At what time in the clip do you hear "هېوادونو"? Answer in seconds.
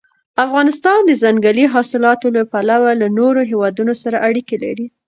3.51-3.93